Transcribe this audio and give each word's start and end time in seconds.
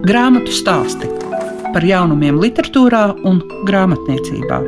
Grāmatu 0.00 0.48
stāsti 0.48 1.08
par 1.74 1.84
jaunumiem, 1.84 2.38
literatūrā 2.40 3.02
un 3.28 3.42
grāmatniecībā. 3.68 4.60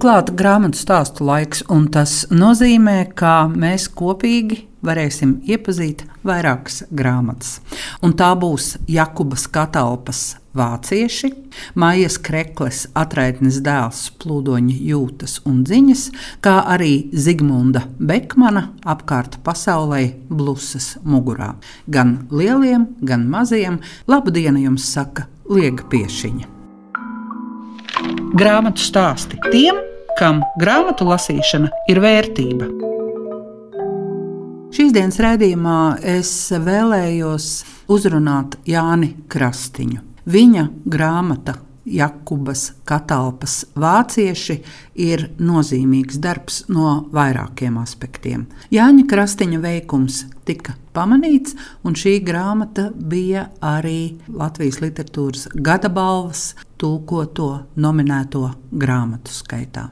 Klāta 0.00 0.32
grāmatu 0.32 0.80
stāstu 0.80 1.28
laiks, 1.28 1.60
un 1.68 1.84
tas 1.92 2.22
nozīmē, 2.32 3.12
ka 3.12 3.44
mēs 3.52 3.90
kopīgi 3.92 4.62
varēsim 4.80 5.42
iepazīt 5.44 6.06
vairākas 6.26 6.84
grāmatas. 6.90 7.60
Un 8.02 8.14
tā 8.18 8.32
būs 8.38 8.76
Jakubas 8.90 9.48
Katalpas 9.50 10.22
vācieši, 10.56 11.30
Maijas 11.78 12.18
Krekles 12.22 12.84
atraitnes 12.98 13.60
dēls, 13.64 14.04
plūdoņa 14.20 14.76
jūtas 14.90 15.38
un 15.48 15.62
ziņas, 15.68 16.06
kā 16.44 16.58
arī 16.74 17.08
Zigmunda 17.12 17.86
Bekmana 17.98 18.68
apkārt 18.84 19.40
pasaulē 19.46 20.02
blusas 20.28 20.96
mugurā. 21.04 21.54
Gan 21.88 22.26
lieliem, 22.30 22.88
gan 23.00 23.28
maziem 23.32 23.80
labu 24.10 24.34
dienu 24.34 24.62
jums 24.66 24.88
saka 24.92 25.28
Liega 25.48 25.86
Piešiņa. 25.92 26.48
Grāmatu 28.32 28.80
stāsti 28.80 29.40
tiem, 29.52 29.76
kam 30.18 30.40
grāmatu 30.60 31.06
lasīšana 31.08 31.68
ir 31.92 32.00
vērtība. 32.00 32.91
Šīs 34.72 34.94
dienas 34.96 35.18
raidījumā 35.20 35.98
es 36.14 36.30
vēlējos 36.48 37.48
uzrunāt 37.92 38.54
Jāni 38.64 39.10
Krastiņu. 39.28 40.00
Viņa 40.32 40.62
grāmata 40.88 41.58
Jakubas 41.84 42.70
Katalpas 42.88 43.58
vācieši 43.76 44.56
ir 44.96 45.26
nozīmīgs 45.42 46.16
darbs 46.24 46.62
no 46.72 47.02
vairākiem 47.12 47.76
aspektiem. 47.82 48.46
Jāņa 48.72 49.04
Krastiņa 49.12 49.60
veikums 49.60 50.22
tika 50.48 50.78
pamanīts, 50.96 51.52
un 51.84 51.92
šī 51.92 52.22
grāmata 52.24 52.88
bija 52.96 53.50
arī 53.60 54.14
Latvijas 54.32 54.80
literatūras 54.80 55.50
gada 55.52 55.92
balvas 55.92 56.54
tulkoto 56.80 57.52
nominēto 57.76 58.46
grāmatu 58.72 59.36
skaitā. 59.36 59.90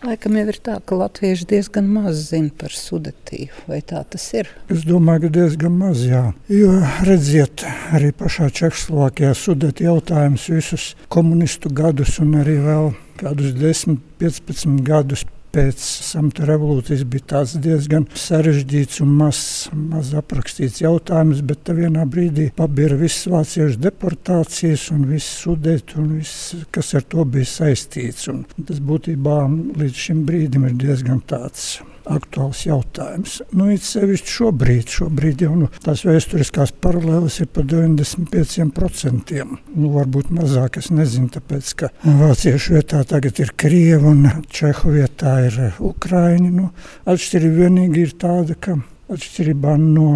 Laikam 0.00 0.32
jau 0.38 0.46
ir 0.48 0.56
tā, 0.64 0.78
ka 0.80 0.96
latvieši 0.96 1.44
diezgan 1.50 1.88
maz 1.92 2.22
zina 2.30 2.48
par 2.56 2.72
sudatīvu. 2.72 3.66
Vai 3.68 3.82
tā 3.84 4.00
tas 4.08 4.22
ir? 4.32 4.48
Es 4.72 4.86
domāju, 4.88 5.26
ka 5.26 5.30
diezgan 5.34 5.74
maz, 5.76 6.06
jā. 6.08 6.22
Jo 6.48 6.78
redziet, 7.04 7.66
arī 7.92 8.08
pašā 8.16 8.48
Čehoslovākijā 8.56 9.34
sudēt 9.36 9.82
jautājums 9.84 10.46
visus 10.48 10.86
komunistu 11.12 11.68
gadus 11.68 12.16
un 12.24 12.32
arī 12.40 12.56
vēl 12.64 12.88
kādus 13.20 13.52
10, 13.60 14.00
15 14.24 14.80
gadus 14.88 15.26
pēc 15.54 15.82
samta 15.82 16.46
revolūcijas 16.48 17.04
bija 17.10 17.42
diezgan 17.62 18.06
sarežģīts 18.14 19.00
un 19.04 19.14
maz, 19.20 19.40
maz 19.74 20.12
aprakstīts 20.18 20.82
jautājums, 20.82 21.42
bet 21.46 21.70
vienā 21.76 22.06
brīdī 22.10 22.50
pabira 22.56 22.98
visas 23.00 23.28
vāciešu 23.30 23.80
deportācijas 23.82 24.88
un 24.94 25.06
viss 25.10 25.42
sudēt 25.44 25.96
un 26.00 26.16
viss, 26.18 26.54
kas 26.74 26.94
ar 26.98 27.06
to 27.10 27.24
bija 27.24 27.48
saistīts. 27.50 28.28
Un 28.32 28.44
tas 28.66 28.82
būtībā 28.82 29.38
līdz 29.80 30.04
šim 30.06 30.24
brīdim 30.28 30.68
ir 30.70 30.76
diezgan 30.80 31.22
tāds 31.26 31.80
aktuāls 32.08 32.62
jautājums. 32.66 33.40
Nu, 33.56 33.68
it 33.74 33.84
sevišķi 33.86 34.34
šobrīd, 34.36 34.92
šobrīd 34.94 35.44
jau 35.46 35.54
nu, 35.58 35.70
tās 35.84 36.04
vēsturiskās 36.08 36.74
paralēles 36.82 37.40
ir 37.44 37.50
par 37.54 37.66
95%. 37.70 39.42
Nu, 39.74 39.92
varbūt 39.96 40.30
mazāk, 40.36 40.80
es 40.80 40.90
nezinu, 40.94 41.30
tāpēc, 41.34 41.74
ka 41.82 41.90
vāciešu 42.04 42.78
vietā 42.78 43.02
tagad 43.08 43.42
ir 43.42 43.52
Krievi 43.60 44.12
un 44.12 44.24
Čehu 44.50 44.94
vietā 44.96 45.36
ir 45.48 45.60
Ukraiņi. 45.78 46.54
Nu, 46.54 46.70
atšķirība 47.10 47.66
vienīgi 47.66 48.06
ir 48.06 48.16
tāda, 48.20 48.56
ka 48.56 48.78
atšķirībā 49.10 49.74
no 49.80 50.10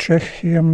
Čehiem, 0.00 0.68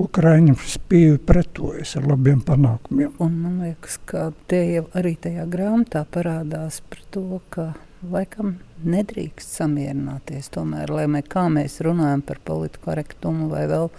Ukrāņiem 0.00 0.56
spīvi 0.56 1.18
pretojas 1.28 1.96
ar 2.00 2.06
labiem 2.08 2.40
panākumiem. 2.46 3.12
Un 3.20 3.34
man 3.42 3.58
liekas, 3.66 3.98
ka 4.08 4.30
te 4.48 4.62
jau 4.70 4.86
arī 4.96 5.14
tajā 5.20 5.44
grāmatā 5.52 6.06
parādās 6.08 6.80
par 6.88 7.02
to, 7.12 7.26
ka 7.52 7.72
laikam 8.10 8.56
nedrīkst 8.82 9.58
samierināties. 9.58 10.50
Tomēr, 10.54 10.90
lai 10.90 11.06
mē, 11.10 11.22
kā 11.22 11.46
mēs 11.52 11.80
runājam 11.86 12.22
par 12.26 12.40
politiku 12.44 12.90
korektumu 12.90 13.48
vai 13.52 13.66
vēl 13.70 13.90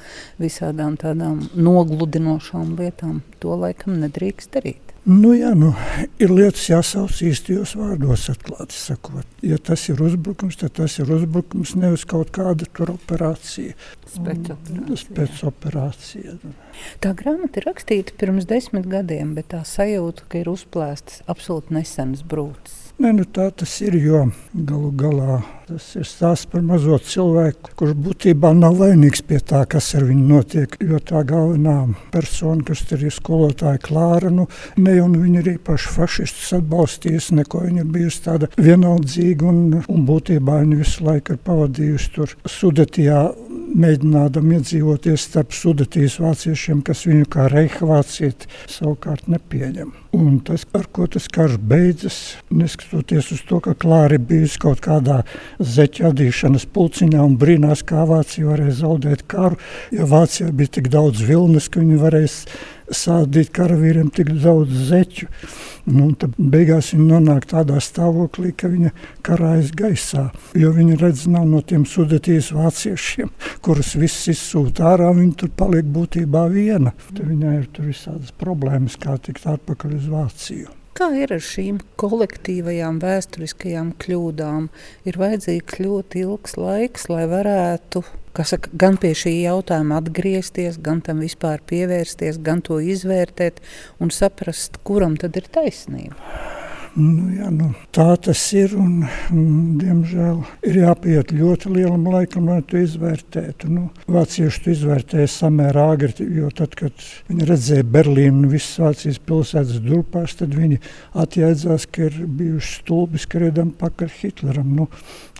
visādām 0.42 0.98
tādām 1.00 1.46
nogludinošām 1.56 2.76
lietām, 2.80 3.22
to 3.40 3.56
laikam 3.60 4.00
nedrīkst 4.04 4.58
darīt. 4.58 4.94
Nu, 5.04 5.34
jā, 5.36 5.50
nu, 5.52 5.74
ir 6.16 6.32
lietas 6.32 6.64
jāsauc 6.70 7.18
īstajos 7.28 7.74
vārdos, 7.76 8.30
atklāti 8.32 8.78
sakot. 8.80 9.28
Ja 9.44 9.58
tas 9.60 9.84
ir 9.92 10.00
uzbrukums, 10.00 10.56
tad 10.62 10.78
tas 10.80 10.96
ir 11.04 11.12
uzbrukums 11.12 11.74
nevis 11.76 12.06
kaut 12.08 12.32
kāda 12.36 12.64
operācija. 12.94 13.76
Spēcoperācija. 14.14 16.38
Tā 17.04 17.12
grāmata 17.20 17.60
ir 17.60 17.68
rakstīta 17.68 18.16
pirms 18.16 18.48
desmit 18.48 18.88
gadiem, 18.88 19.36
bet 19.36 19.52
tā 19.52 19.68
sajūta, 19.68 20.24
ka 20.32 20.40
ir 20.40 20.48
uzplēstas 20.54 21.20
absolūti 21.28 21.76
nesenas 21.76 22.24
brūces. 22.24 22.83
Nē, 23.02 23.10
nu 23.18 23.24
tā 23.26 23.48
tas 23.58 23.72
ir, 23.82 23.96
jo 23.98 24.28
galu 24.54 24.92
galā 24.94 25.40
tas 25.66 25.86
ir 25.98 26.06
stāsts 26.06 26.46
par 26.52 26.62
mazo 26.62 27.00
cilvēku, 27.02 27.72
kurš 27.80 27.96
būtībā 28.06 28.52
nav 28.54 28.76
vainīgs 28.78 29.24
pie 29.26 29.40
tā, 29.42 29.64
kas 29.70 29.88
ar 29.98 30.06
viņu 30.06 30.26
notiek. 30.30 30.76
Jo 30.84 31.00
tā 31.02 31.24
galvenā 31.26 31.76
persona, 32.14 32.62
kas 32.68 32.84
tur 32.86 33.02
ir 33.02 33.14
skolotāja 33.16 33.82
Klāra, 33.82 34.30
nu, 34.34 34.46
ne 34.78 34.94
jau 34.98 35.08
nu 35.10 35.24
viņa 35.24 35.42
ir 35.42 35.50
īpaši 35.56 35.94
fašistus 35.96 36.54
atbalstījusi, 36.60 37.40
neko 37.40 37.64
viņa 37.66 37.82
ir 37.82 37.90
bijusi 37.96 38.22
tāda 38.28 38.52
vienaldzīga 38.60 39.50
un, 39.50 39.62
un 39.82 40.06
būtībā 40.10 40.60
viņa 40.62 40.82
visu 40.84 41.08
laiku 41.08 41.34
ir 41.34 41.42
pavadījusi 41.50 42.14
tur 42.14 42.36
Sudetijā 42.46 43.24
mēģinādam 43.64 44.52
iedzīvoties 44.58 45.28
starp 45.30 45.54
Sudetijas 45.56 46.20
vāciešiem, 46.22 46.84
kas 46.86 47.06
viņu 47.08 47.28
kā 47.34 47.48
reihvācieti 47.52 48.50
savukārt 48.72 49.30
nepieņem. 49.32 49.94
Un 50.14 50.38
tas, 50.46 50.66
ar 50.78 50.86
ko 50.94 51.08
tas 51.10 51.26
karš 51.34 51.58
beidzas, 51.58 52.18
neskatoties 52.54 53.32
uz 53.34 53.42
to, 53.50 53.58
ka 53.66 53.74
Klāra 53.80 54.20
bijusi 54.22 54.62
kaut 54.62 54.84
kādā 54.86 55.24
zeķu 55.58 56.10
adīšanas 56.12 56.68
pulciņā 56.76 57.24
un 57.24 57.40
brīnās, 57.42 57.82
kā 57.88 58.06
Vācija 58.10 58.52
varēja 58.52 58.78
zaudēt 58.84 59.26
karu, 59.32 59.58
jo 59.96 60.08
Vācijā 60.12 60.52
bija 60.54 60.78
tik 60.78 60.92
daudz 60.94 61.26
vilnas, 61.26 61.72
ka 61.72 61.82
viņi 61.82 62.02
varēs 62.04 62.38
sādīt 62.92 63.52
karavīriem 63.56 64.10
tik 64.14 64.34
daudz 64.44 64.90
zeķu. 64.90 65.30
Nu, 65.94 66.10
tad 66.20 66.36
beigās 66.38 66.94
viņa 66.94 67.08
nonāk 67.10 67.48
tādā 67.52 67.80
stāvoklī, 67.84 68.54
ka 68.56 68.70
viņa 68.72 68.94
karājas 69.26 69.74
gaisā. 69.76 70.30
Jo 70.58 70.72
viņa 70.76 71.00
redz, 71.02 71.26
nav 71.32 71.50
no 71.50 71.60
tiem 71.62 71.84
sudetīs 71.90 72.54
vāciešiem, 72.56 73.34
kurus 73.66 73.94
viss 74.00 74.30
izsūta 74.32 74.94
ārā. 74.94 75.12
Viņa 75.18 75.36
tur 75.42 75.52
paliek 75.60 75.90
būtībā 75.98 76.46
viena. 76.54 76.96
Tad 77.10 77.26
viņai 77.28 77.58
ir 77.60 77.68
tur 77.76 77.92
visādas 77.92 78.32
problēmas, 78.40 78.96
kā 79.00 79.18
tikt 79.20 79.48
atpakaļ 79.58 80.00
uz 80.00 80.08
Vāciju. 80.14 80.72
Kā 80.94 81.08
ir 81.18 81.32
ar 81.34 81.42
šīm 81.42 81.80
kolektīvajām 81.98 83.00
vēsturiskajām 83.02 83.96
kļūdām? 84.04 84.68
Ir 85.10 85.18
vajadzīgs 85.18 85.80
ļoti 85.82 86.22
ilgs 86.22 86.54
laiks, 86.60 87.08
lai 87.10 87.24
varētu 87.32 88.04
saka, 88.42 88.72
gan 88.74 88.98
pie 88.98 89.14
šī 89.18 89.36
jautājuma 89.44 90.00
atgriezties, 90.02 90.80
gan 90.82 91.04
tam 91.06 91.22
vispār 91.22 91.62
pievērsties, 91.70 92.42
gan 92.42 92.64
to 92.66 92.80
izvērtēt 92.82 93.62
un 94.02 94.10
saprast, 94.10 94.82
kuram 94.88 95.20
tad 95.22 95.38
ir 95.38 95.50
taisnība. 95.54 96.18
Nu, 96.94 97.24
jā, 97.34 97.48
nu, 97.50 97.72
tā 97.90 98.12
tas 98.22 98.42
ir. 98.54 98.76
Un, 98.78 99.06
un, 99.34 99.54
diemžēl 99.82 100.44
ir 100.70 100.76
jāpiet 100.84 101.32
ļoti 101.34 101.72
lielam 101.74 102.06
laikam, 102.06 102.52
lai 102.52 102.60
to 102.70 102.78
izvērtētu. 102.78 103.70
Nu, 103.74 103.88
Vācieši 104.14 104.62
to 104.62 104.74
izvērtēja 104.76 105.32
samērā 105.34 105.88
agri, 105.96 106.28
jo 106.38 106.52
tad, 106.54 106.76
kad 106.78 106.94
viņi 107.32 107.48
redzēja 107.50 107.88
Berlīnu 107.96 108.52
visas 108.52 108.78
Vācijas 108.84 109.18
pilsētas 109.26 109.82
durpās, 109.82 110.38
tad 110.38 110.54
viņi 110.54 110.78
atjēdzās, 111.24 111.88
ka 111.90 112.12
ir 112.12 112.20
bijuši 112.28 112.76
stulbi 112.84 113.24
skriedam 113.26 113.74
pakaļ 113.80 114.14
Hitleram. 114.20 114.70
Nu, 114.78 114.88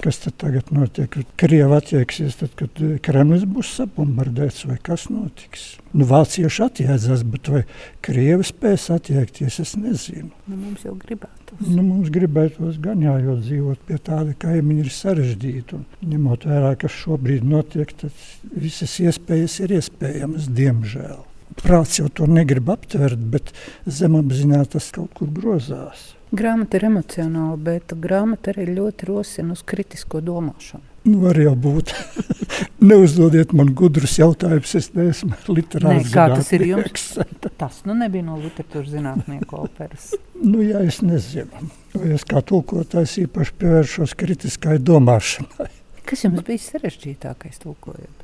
kas 0.02 0.24
tad 0.26 0.40
tagad 0.42 0.74
notiek? 0.74 1.20
Krievi 1.38 1.78
attieksies, 1.78 2.40
tad, 2.42 2.58
kad 2.58 2.82
Kremlis 3.06 3.46
būs 3.46 3.76
sapumbardēts 3.78 4.66
vai 4.72 4.82
kas 4.82 5.06
notiks? 5.14 5.76
Nu, 5.94 6.10
vācieši 6.10 6.66
atjēdzās, 6.66 7.28
bet 7.30 7.54
vai 7.54 7.64
Krievi 8.02 8.50
spēs 8.50 8.90
attiekties, 8.98 9.62
es 9.62 9.78
nezinu. 9.78 10.34
Nu, 10.48 10.58
mums 10.58 10.90
jau 10.90 10.98
gribētu? 10.98 11.43
Nu, 11.60 11.84
mums 11.84 12.10
gribētos 12.14 12.80
gan 12.82 13.04
jā, 13.04 13.14
jo 13.24 13.36
dzīvot 13.40 13.84
pie 13.88 14.00
tāda 14.02 14.34
kaimiņa 14.40 14.86
ir 14.86 14.94
sarežģīti. 14.94 15.82
Ņemot 16.10 16.48
vērā, 16.50 16.74
kas 16.82 16.96
šobrīd 17.04 17.46
notiek, 17.48 17.94
tad 18.00 18.24
visas 18.52 18.96
iespējas 19.04 19.60
ir 19.64 19.76
iespējamas, 19.78 20.50
diemžēl. 20.50 21.22
Prāts 21.62 22.00
jau 22.00 22.08
to 22.10 22.26
negrib 22.30 22.72
aptvert, 22.74 23.22
bet 23.34 23.54
zemapziņā 23.86 24.64
tas 24.74 24.90
kaut 24.96 25.14
kur 25.20 25.30
grozās. 25.34 26.14
Grāmata 26.34 26.80
ir 26.80 26.88
emocionāla, 26.90 27.60
bet 27.62 27.94
grāmata 28.02 28.56
arī 28.56 28.72
ļoti 28.74 29.12
rosina 29.12 29.54
uz 29.54 29.62
kritisko 29.62 30.24
domāšanu. 30.26 30.93
Nu, 31.04 31.20
var 31.20 31.36
jau 31.36 31.52
būt. 31.60 31.92
Neuzdodiet 32.88 33.52
man 33.56 33.74
gudrus 33.76 34.16
jautājumus. 34.22 34.72
Es 34.80 34.90
neesmu 34.96 35.36
literārs. 35.52 36.06
Ne, 36.06 36.12
kā 36.14 36.30
tas 36.32 36.52
ir 36.56 36.64
jums? 36.70 37.08
Tas 37.60 37.82
nu 37.88 37.96
nebija 37.98 38.24
no 38.28 38.38
literatūras 38.40 38.92
zinātnieku 38.94 39.60
operas. 39.66 40.14
nu, 40.52 40.64
jā, 40.64 40.84
es 40.88 41.02
nezinu. 41.04 41.70
Es 42.16 42.24
kā 42.28 42.40
tulkotājs 42.46 43.18
īpaši 43.26 43.56
pievēršos 43.60 44.16
kritiskai 44.20 44.80
domāšanai. 44.80 45.70
Kas 46.08 46.24
jums 46.24 46.44
bija 46.48 46.64
sarežģītākais 46.70 47.60
tulkojot? 47.64 48.24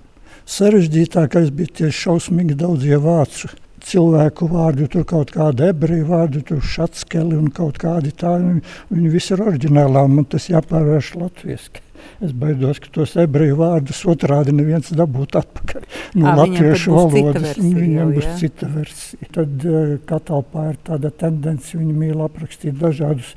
Sarežģītākais 0.50 1.52
bija 1.56 1.76
tieši 1.82 2.06
šausmīgi 2.06 2.56
daudzie 2.60 3.00
vācu 3.04 3.52
cilvēku 3.84 4.48
vārdu, 4.52 4.88
tur 4.92 5.06
kaut 5.08 5.32
kāda 5.36 5.70
ebreju 5.74 6.08
vārdu, 6.10 6.42
tur 6.48 6.64
šatskeli 6.64 7.38
un 7.38 7.52
kaut 7.56 7.80
kādi 7.82 8.12
tādi. 8.16 8.60
Viņi 8.92 9.14
visi 9.14 9.36
ir 9.36 9.46
oriģinālā, 9.46 10.04
man 10.12 10.28
tas 10.32 10.50
jāpārvērš 10.52 11.14
latviešu. 11.20 11.86
Es 12.26 12.34
baidos, 12.36 12.82
ka 12.84 12.92
tos 13.00 13.16
ebreju 13.20 13.58
vārdus 13.60 14.02
otrādi 14.10 14.54
neviens 14.56 14.92
dabūtu 14.96 15.40
atpakaļ 15.40 15.88
no 16.20 16.28
Ā, 16.32 16.36
latviešu 16.42 16.96
valodas. 16.96 17.58
Jau, 17.60 18.10
būs 18.16 18.30
cita 18.42 18.70
versija. 18.74 19.32
Tad 19.40 19.66
uh, 19.68 19.96
katalpā 20.10 20.70
ir 20.74 20.80
tāda 20.90 21.12
tendence, 21.24 21.78
viņi 21.78 21.96
mīl 21.96 22.24
aprakstīt 22.26 22.78
dažādus 22.80 23.34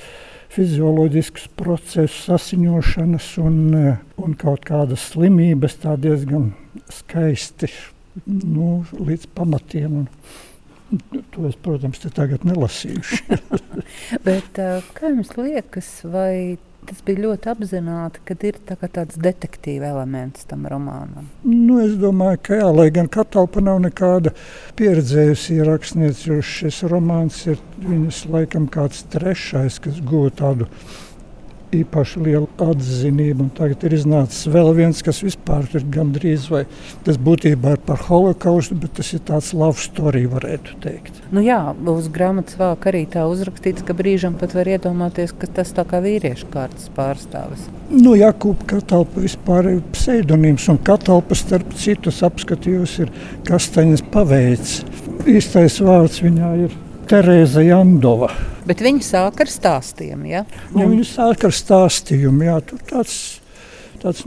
fizioloģiskus 0.53 1.49
procesus, 1.56 2.26
asiņošanas 2.35 3.29
un, 3.41 3.61
un 4.20 4.35
kaut 4.41 4.67
kādas 4.69 5.06
slimības 5.14 5.79
tā 5.85 5.97
diezgan 6.00 6.50
skaisti 6.93 7.70
nu, 8.26 8.82
līdz 8.99 9.31
pamatiem. 9.37 10.03
Un, 10.03 11.23
to 11.32 11.47
es, 11.49 11.56
protams, 11.56 12.03
tagad 12.12 12.44
nelasīšu. 12.44 13.23
Bet, 14.26 14.61
kā 14.97 15.09
jums 15.09 15.32
liekas, 15.38 15.88
vai 16.05 16.59
tas 16.88 17.02
bija 17.06 17.23
ļoti 17.26 17.50
apzināti, 17.52 18.23
ka 18.26 18.37
ir 18.49 18.58
tā 18.67 18.76
tāds 18.82 19.19
detektīva 19.23 19.93
elements 19.93 20.46
tam 20.50 20.67
romānam? 20.70 21.29
Nu, 21.46 21.79
es 21.84 21.94
domāju, 22.00 22.40
ka 22.49 22.58
jā, 22.61 22.69
lai 22.75 22.88
gan 22.94 23.11
Katalpa 23.12 23.62
nav 23.64 23.81
nekāda 23.84 24.34
pieredzējusi 24.79 25.61
rakstniece, 25.69 26.26
jo 26.31 26.40
šis 26.43 26.82
romāns 26.90 27.44
ir 27.46 27.62
viņas 27.82 28.25
laikam 28.32 28.69
kāds 28.73 29.05
trešais, 29.12 29.79
kas 29.82 30.02
guva 30.06 30.32
tādu 30.43 30.69
īpaši 31.77 32.23
lielu 32.23 32.49
atzinību. 32.63 33.47
Un 33.47 33.51
tagad 33.57 33.85
ir 33.87 33.97
iznācis 33.97 34.47
vēl 34.53 34.73
viens, 34.77 35.03
kas 35.05 35.23
vispār 35.25 35.67
ir 35.77 35.87
gandrīz 35.93 36.49
vai 36.53 36.65
tas 37.07 37.19
būtībā 37.21 37.77
ir 37.77 37.83
par 37.87 38.03
holokaustu, 38.09 38.77
bet 38.83 38.97
tas 38.99 39.13
ir 39.17 39.25
tāds 39.29 39.53
love 39.57 39.81
story, 39.81 40.25
varētu 40.31 40.79
teikt. 40.85 41.23
Nu 41.33 41.45
jā, 41.45 41.61
uz 41.93 42.09
grāmatas 42.13 42.59
vāk 42.61 42.89
arī 42.91 43.05
tā 43.11 43.25
uzrakstīts, 43.31 43.85
ka 43.87 43.97
brīžam 43.97 44.37
pat 44.41 44.57
var 44.57 44.71
iedomāties, 44.75 45.35
ka 45.37 45.49
tas 45.61 45.73
tā 45.77 45.87
kā 45.89 46.03
vīriešu 46.05 46.51
kārtas 46.53 46.91
pārstāvis. 46.97 47.67
Nu, 47.91 48.15
Jakub 48.19 48.63
Katalpa 48.69 49.25
vispār 49.25 49.73
ir 49.75 49.83
pseidonīms, 49.97 50.69
un 50.73 50.81
Katalpa 50.85 51.37
starp 51.39 51.75
citus 51.81 52.23
apskatījos 52.27 52.99
ir 53.05 53.13
Kastaņas 53.49 54.05
paveids. 54.13 54.81
Īstais 55.29 55.81
vārds 55.85 56.23
viņā 56.25 56.55
ir 56.67 56.81
Terēza 57.11 57.65
Jandova. 57.67 58.31
Bet 58.67 58.82
viņi 58.85 59.03
sāk 59.06 59.43
ar 59.43 59.50
stāstiem. 59.50 60.26
Ja? 60.31 60.43
Ja 60.76 60.88
viņi 60.88 61.06
sāk 61.09 61.47
ar 61.49 61.55
stāstījumu, 61.55 62.44
jā, 62.47 62.59
tāds, 62.91 63.17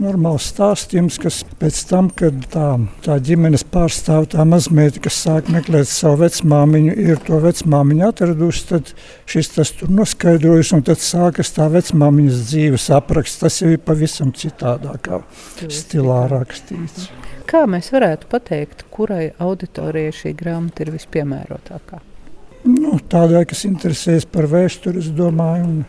normāls 0.00 0.46
stāstījums, 0.52 1.18
kas 1.20 1.42
pēc 1.60 1.78
tam, 1.88 2.08
kad 2.16 2.38
tā, 2.52 2.68
tā 3.04 3.16
ģimenes 3.20 3.64
pārstāv 3.72 4.28
tā 4.32 4.44
mazmeita, 4.48 5.00
kas 5.04 5.18
sāk 5.24 5.50
meklēt 5.52 5.88
savu 5.90 6.22
vecmāmiņu, 6.24 6.96
ir 6.96 7.20
to 7.26 7.40
vecmāmiņu 7.44 8.08
atradusi, 8.08 8.64
tad 8.70 8.92
šis 9.28 9.52
tas 9.56 9.72
tur 9.76 9.92
noskaidrojas, 9.92 10.72
un 10.76 10.84
tad 10.86 11.04
sākas 11.04 11.52
tā 11.56 11.68
vecmāmiņas 11.72 12.42
dzīves 12.50 12.90
apraksts. 12.96 13.40
Tas 13.44 13.60
jau 13.62 13.72
ir 13.72 13.80
pavisam 13.84 14.32
citādākā 14.36 15.22
stilā 15.68 16.24
rakstīts. 16.32 17.08
Kā 17.46 17.62
mēs 17.70 17.92
varētu 17.94 18.28
pateikt, 18.32 18.84
kurai 18.90 19.30
auditorijai 19.38 20.12
šī 20.12 20.34
grāmata 20.36 20.82
ir 20.82 20.96
vispiemērotākā? 20.96 22.02
Nu, 22.66 22.96
tādai, 23.10 23.44
kas 23.46 23.62
interesējas 23.68 24.26
par 24.30 24.48
vēsturi, 24.50 24.98
es 25.04 25.12
domāju, 25.14 25.68
un 25.68 25.84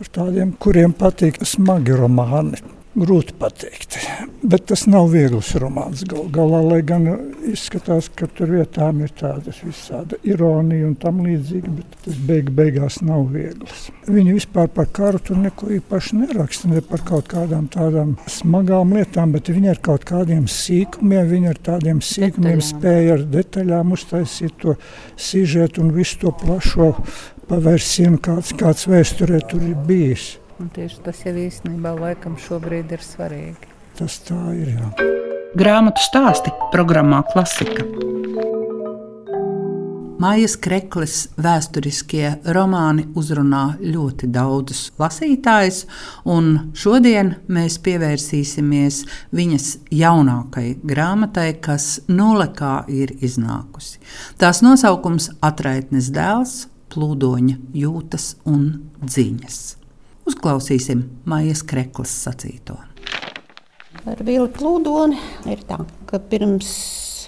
ar 0.00 0.10
tādiem, 0.12 0.52
kuriem 0.60 0.92
patīk 0.96 1.40
smagi 1.48 1.96
romāni. 1.96 2.60
Grūti 3.00 3.32
pateikt, 3.40 3.96
bet 4.44 4.66
tas 4.68 4.82
nav 4.90 5.06
viegls 5.14 5.54
romāns. 5.60 6.02
Gal, 6.08 6.26
galā, 6.34 6.58
lai 6.66 6.80
gan 6.84 7.06
izskatās, 7.48 8.10
ka 8.12 8.26
tur 8.36 8.50
vietām 8.58 8.98
ir 9.04 9.14
tāda 9.16 9.54
visāda 9.56 10.18
ironija 10.26 10.88
un 10.88 10.96
tam 11.00 11.22
līdzīga, 11.24 11.72
bet 11.78 11.94
tas 12.04 12.18
beig, 12.28 12.50
beigās 12.58 12.98
nav 13.06 13.30
viegls. 13.32 13.86
Viņi 14.10 14.34
vispār 14.36 14.68
par 14.74 14.90
karu 14.92 15.22
tur 15.24 15.40
neko 15.40 15.70
īpaši 15.78 16.18
neraksta, 16.20 16.68
ne 16.68 16.84
par 16.84 17.04
kaut 17.08 17.30
kādām 17.32 17.70
tādām 17.72 18.16
smagām 18.28 18.92
lietām, 18.98 19.32
bet 19.32 19.48
viņi 19.48 19.72
ar 19.72 19.80
kaut 19.90 20.04
kādiem 20.10 20.44
sīkumiem, 20.50 21.30
viņi 21.30 21.52
ar 21.54 21.62
tādiem 21.70 22.04
sīkumiem 22.04 22.60
Detaļām. 22.60 22.68
spēja 22.68 23.16
ar 23.16 23.26
detaļām 23.38 23.96
uztaisīt 23.96 24.60
to 24.60 24.76
sižetu 25.16 25.86
un 25.86 25.94
visu 25.96 26.20
to 26.26 26.34
plašo 26.42 26.92
pavērsienu, 27.48 28.20
kāds, 28.22 28.52
kāds 28.58 28.86
vēsturē 28.90 29.40
tur 29.48 29.64
ir 29.64 29.78
bijis. 29.88 30.39
Un 30.60 30.68
tieši 30.68 31.00
tas 31.06 31.22
jau 31.24 31.32
īstenībā 31.40 31.94
laikam 31.96 32.36
šobrīd 32.36 32.92
ir 32.92 33.00
svarīgi. 33.04 33.70
Tas 33.96 34.20
tā 34.28 34.38
ir. 34.52 34.74
Jā. 34.76 35.08
Grāmatu 35.56 36.04
stāsti 36.04 36.52
programmā 36.70 37.22
Klasika. 37.32 37.86
Mājas 40.20 40.58
Kreklis 40.60 41.14
vēsturiskie 41.40 42.34
romāni 42.52 43.06
uzrunā 43.16 43.78
ļoti 43.80 44.28
daudzus 44.28 44.90
lasītājus, 45.00 45.86
un 46.28 46.52
šodien 46.76 47.38
mēs 47.48 47.78
pievērsīsimies 47.80 49.00
viņas 49.32 49.70
jaunākajai 49.96 50.76
grāmatai, 50.92 51.48
kas 51.64 52.02
nulekā 52.12 52.82
ir 52.92 53.16
iznākusi. 53.16 53.96
Tās 54.36 54.60
nosaukums- 54.60 55.32
Atraitnes 55.50 56.12
dēls, 56.12 56.66
plūdoņa 56.92 57.56
jūtas 57.72 58.34
un 58.44 58.90
dziņas. 59.00 59.79
Uzklausīsim 60.30 61.00
Mājas 61.26 61.64
Kreklis 61.66 62.12
sacīto. 62.22 62.76
Ar 64.06 64.20
Vili 64.22 64.46
Plūdoni 64.54 65.18
ir 65.50 65.64
tā, 65.66 65.80
ka 66.06 66.20
pirms 66.30 66.70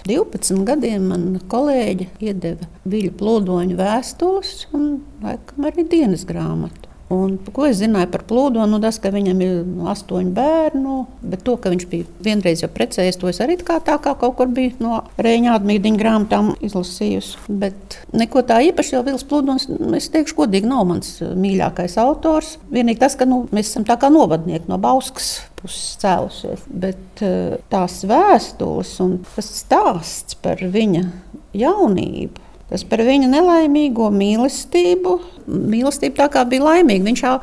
12 0.07 0.63
gadiem 0.67 1.09
man 1.11 1.25
kolēģi 1.51 2.07
iedeva 2.23 2.69
Viļu 2.87 3.11
plūdoņu 3.19 3.75
vēstules 3.79 4.53
un 4.75 4.87
laikam 5.23 5.67
arī 5.67 5.85
dienas 5.91 6.23
grāmatu. 6.27 6.82
Un, 7.11 7.35
ko 7.53 7.65
es 7.67 7.77
zināju 7.81 8.07
par 8.13 8.23
plūdu? 8.29 8.63
Nu, 8.69 8.79
tas, 8.81 8.97
ka 9.01 9.11
viņam 9.13 9.41
ir 9.43 9.57
astoņi 9.91 10.31
bērni, 10.33 10.95
bet 11.33 11.43
to, 11.45 11.57
ka 11.61 11.71
viņš 11.73 11.85
bija 11.91 12.07
vienreiz 12.23 12.63
jau 12.63 12.69
precējies, 12.71 13.19
to 13.19 13.29
es 13.29 13.41
arī 13.43 13.57
kā 13.59 13.79
tā 13.83 13.97
kā 14.01 14.15
kaut 14.19 14.37
kur 14.39 14.49
biju 14.53 14.77
no 14.81 15.01
Rēņa 15.21 15.57
atmīdiņa 15.59 15.99
grāmatām 15.99 16.53
izlasījusi. 16.63 17.43
Bet 17.61 17.99
neko 18.15 18.45
tā 18.47 18.61
īpaši 18.69 18.95
jau 18.95 19.03
Vils 19.05 19.25
Plūdons, 19.29 19.67
es 19.99 20.09
teikšu, 20.13 20.39
godīgi 20.41 20.69
nav 20.69 20.87
mans 20.89 21.17
mīļākais 21.21 21.99
autors. 22.01 22.55
Vienīgi 22.73 23.03
tas, 23.03 23.17
ka 23.19 23.27
nu, 23.29 23.43
mēs 23.53 23.73
esam 23.73 23.85
tā 23.87 23.99
kā 23.99 24.09
novadnieki 24.13 24.71
no 24.71 24.79
Bauskas 24.81 25.35
puses 25.59 25.97
cēlušies. 26.01 26.65
Bet 26.67 27.23
eh, 27.25 27.59
tās 27.71 28.01
vēstules 28.07 28.95
un 29.03 29.19
tas 29.35 29.51
stāsts 29.63 30.39
par 30.43 30.63
viņa 30.63 31.05
jaunību. 31.57 32.49
Tas 32.71 32.85
par 32.87 33.03
viņa 33.03 33.27
nelaimīgo 33.29 34.07
mīlestību. 34.13 35.17
Mīlestība 35.47 36.21
tā 36.21 36.27
kā 36.31 36.45
bija 36.49 36.63
laimīga. 36.63 37.05
Viņš 37.09 37.23
jau 37.25 37.33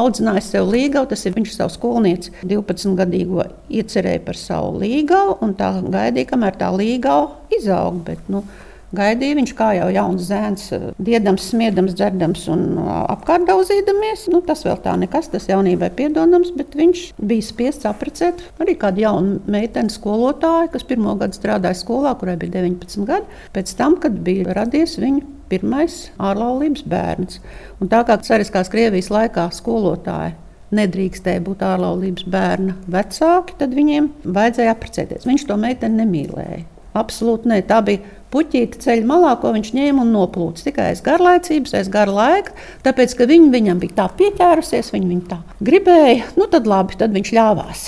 audzināja 0.00 0.42
sev 0.46 0.70
līgavu, 0.72 1.10
tas 1.10 1.26
ir 1.28 1.36
viņš 1.36 1.52
savu 1.54 1.74
skolnieci 1.74 2.32
12 2.40 2.96
gadīgo 2.98 3.44
iecerēja 3.68 4.24
par 4.24 4.40
savu 4.40 4.80
līgavu 4.80 5.36
un 5.44 5.54
tā 5.58 5.74
gaidīja, 5.84 6.32
kamēr 6.32 6.58
tā 6.58 6.72
līgava 6.74 7.28
izaug. 7.58 8.00
Bet, 8.08 8.24
nu, 8.32 8.42
Gaidīja 8.96 9.36
viņš 9.38 9.50
kā 9.54 9.68
jau 9.76 9.86
jauns 9.94 10.24
zēns, 10.26 10.64
diedams, 10.98 11.44
smiedams, 11.52 11.94
dzerdams 11.94 12.46
un 12.50 12.64
apkārt 12.82 13.46
daudzīdamies. 13.46 14.24
Nu, 14.32 14.40
tas 14.42 14.64
vēl 14.66 14.80
tā 14.82 14.96
nekas, 14.98 15.28
tas 15.30 15.46
jaunībai 15.46 15.92
piedodams, 15.94 16.50
bet 16.56 16.74
viņš 16.78 17.04
bija 17.22 17.46
spiests 17.46 17.86
apprecēt 17.86 18.42
arī 18.62 18.74
kādu 18.80 19.04
jaunu 19.04 19.38
meiteni 19.50 19.94
skolotāju, 19.94 20.72
kas 20.74 20.86
pirmo 20.88 21.14
gadu 21.20 21.38
strādāja 21.38 21.78
skolā, 21.78 22.16
kurai 22.18 22.34
bija 22.40 22.58
19 22.58 23.06
gadi. 23.06 23.40
Pēc 23.54 23.76
tam, 23.78 23.94
kad 24.02 24.18
bija 24.26 24.58
radies 24.58 24.96
viņa 24.98 25.22
pirmais 25.50 26.00
ārlaulības 26.18 26.82
bērns. 26.90 27.38
Un 27.78 27.90
tā 27.94 28.02
kā 28.06 28.18
cariskās 28.26 28.70
Krievijas 28.74 29.12
laikā 29.14 29.46
skolotāji 29.54 30.34
nedrīkstēja 30.74 31.42
būt 31.46 31.62
ārlaulības 31.66 32.26
bērna 32.30 32.76
vecāki, 32.90 33.56
tad 33.62 33.74
viņiem 33.78 34.10
vajadzēja 34.26 34.74
apprecēties. 34.74 35.26
Viņš 35.30 35.46
to 35.48 35.58
meiteni 35.62 36.02
nemīlēja. 36.02 36.79
Absolūti 36.98 37.50
nē, 37.50 37.60
tā 37.68 37.78
bija 37.86 38.02
puķīte 38.34 38.80
ceļa 38.82 39.06
malā, 39.06 39.34
ko 39.42 39.52
viņš 39.54 39.72
ņēma 39.76 40.04
un 40.04 40.12
noplūca 40.14 40.66
tikai 40.66 40.90
aiz 40.92 41.02
garlaicības, 41.06 41.74
aiz 41.78 41.90
gara 41.92 42.14
laika. 42.14 42.54
Tāpēc, 42.86 43.14
ka 43.18 43.28
viņa 43.30 43.50
viņam 43.54 43.82
bija 43.82 43.98
tā 44.02 44.08
pieķērusies, 44.18 44.92
viņa 44.94 45.10
viņu 45.10 45.26
tā 45.30 45.40
gribēja, 45.66 46.32
nu 46.38 46.50
tad 46.50 46.70
labi, 46.70 46.98
tad 46.98 47.14
viņš 47.14 47.34
ļāvās. 47.38 47.86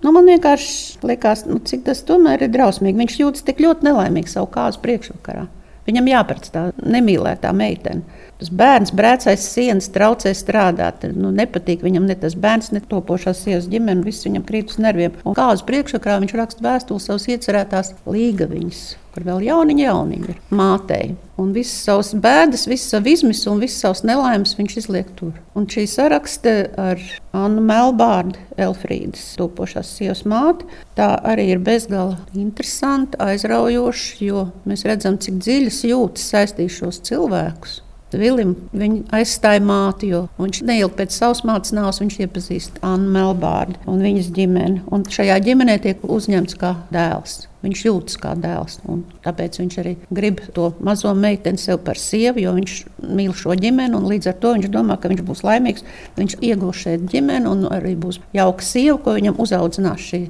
Nu, 0.00 0.14
man 0.16 0.28
vienkārši 0.32 1.04
liekas, 1.04 1.44
nu, 1.48 1.58
cik 1.60 1.84
tas 1.84 2.00
tomēr 2.08 2.46
ir 2.46 2.52
drausmīgi. 2.54 2.96
Viņš 3.02 3.16
jūtas 3.20 3.44
tik 3.44 3.60
ļoti 3.60 3.90
nelaimīgs 3.90 4.32
savu 4.36 4.48
kāzu 4.54 4.80
priekšvakarā. 4.80 5.44
Viņam 5.90 6.06
jāpēc 6.12 6.48
tā 6.54 6.64
nemīlētā 6.86 7.50
meitene. 7.56 8.06
Tas 8.38 8.52
bērns 8.54 8.94
brēcais 8.96 9.42
sienas 9.50 9.90
traucē 9.92 10.30
strādāt. 10.38 11.08
Nu, 11.16 11.32
nepatīk 11.34 11.82
viņam 11.84 12.06
ne 12.06 12.16
tas 12.20 12.38
bērns, 12.38 12.70
ne 12.76 12.80
topošās 12.80 13.42
sievas 13.44 13.68
ģimene, 13.72 14.06
viss 14.06 14.24
viņam 14.28 14.46
krīt 14.46 14.70
uz 14.70 14.80
nerviem. 14.80 15.18
Un 15.26 15.36
kā 15.36 15.50
uz 15.52 15.66
priekšakrā 15.66 16.22
viņš 16.22 16.38
raksta 16.38 16.68
vēstules 16.70 17.10
savas 17.10 17.28
iecerētās 17.34 17.94
līgaviņas 18.06 18.84
kur 19.14 19.26
vēl 19.26 19.42
jauniņa, 19.48 19.84
jauniņa 19.88 20.30
ir 20.32 20.38
mātei. 20.54 21.14
Un 21.40 21.54
visas 21.56 21.86
savas 21.86 22.12
bēdas, 22.12 22.66
visas 22.68 22.92
savas 22.92 23.14
izmisuma 23.14 23.56
un 23.56 23.62
visas 23.64 23.80
savas 23.84 24.02
nelaimes 24.04 24.54
viņš 24.58 24.76
izliek 24.82 25.10
tur. 25.16 25.34
Un 25.56 25.66
šī 25.70 25.86
sarakste 25.88 26.54
ar 26.80 27.00
Annu 27.36 27.64
Melbārdu, 27.64 28.40
Elfrīdas 28.60 29.24
topošās 29.40 29.94
sievas 29.96 30.24
māti, 30.28 30.68
tā 30.98 31.14
arī 31.32 31.50
ir 31.54 31.62
bezgala 31.64 32.18
interesanta, 32.36 33.20
aizraujoša, 33.30 34.16
jo 34.24 34.48
mēs 34.68 34.84
redzam, 34.88 35.20
cik 35.20 35.40
dziļas 35.40 35.84
jūtas 35.88 36.32
saistīšos 36.34 37.00
cilvēkus. 37.08 37.80
Vilim 38.10 38.56
viņa 38.74 39.20
aizstāja 39.20 39.62
māti, 39.62 40.10
jo 40.10 40.24
viņš 40.40 40.64
neilgi 40.66 40.96
pēc 40.98 41.14
savas 41.14 41.44
mātes 41.46 41.74
nāves 41.76 42.00
viņš 42.02 42.16
iepazīst 42.24 42.80
Annu 42.86 43.12
Melbārdu 43.14 43.78
un 43.90 44.02
viņas 44.02 44.32
ģimeni. 44.34 44.82
Un 44.90 45.06
šajā 45.06 45.38
ģimenē 45.46 45.78
tiek 45.84 46.02
uzņemts 46.02 46.58
kā 46.58 46.74
dēls. 46.90 47.44
Viņš 47.60 47.80
jūtas 47.84 48.16
kā 48.20 48.32
dēls. 48.40 48.78
Tāpēc 49.24 49.58
viņš 49.60 49.74
arī 49.82 49.96
grib 50.16 50.40
to 50.56 50.70
mazo 50.80 51.12
meiteni 51.12 51.60
sev 51.60 51.82
par 51.84 51.98
sievu, 52.00 52.40
jo 52.40 52.54
viņš 52.56 52.76
mīl 53.18 53.34
šo 53.36 53.56
ģimeni. 53.60 54.00
Līdz 54.10 54.30
ar 54.32 54.38
to 54.40 54.54
viņš 54.56 54.70
domā, 54.72 54.96
ka 55.00 55.10
viņš 55.12 55.24
būs 55.28 55.44
laimīgs. 55.44 55.84
Viņš 56.16 56.38
iegūs 56.40 56.84
šeit 56.86 57.04
ģimeni 57.12 57.50
un 57.50 57.66
arī 57.68 57.92
būs 58.00 58.22
jauka 58.36 58.64
sieva, 58.64 58.96
ko 59.04 59.18
viņam 59.18 59.42
uzaudzinās 59.44 60.08
šī 60.08 60.22